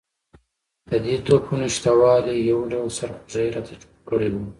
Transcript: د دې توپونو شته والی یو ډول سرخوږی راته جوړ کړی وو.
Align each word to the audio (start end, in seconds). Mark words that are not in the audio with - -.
د 0.89 0.91
دې 1.05 1.15
توپونو 1.25 1.67
شته 1.75 1.91
والی 1.99 2.35
یو 2.51 2.59
ډول 2.71 2.89
سرخوږی 2.97 3.47
راته 3.55 3.73
جوړ 3.81 3.91
کړی 4.09 4.29
وو. 4.31 4.41